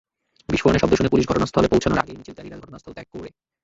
[0.49, 3.29] বিস্ফোরণের শব্দ শুনে পুলিশ ঘটনাস্থলে পৌঁছানোর আগেই মিছিলকারীরা ঘটনাস্থল ত্যাগ করে।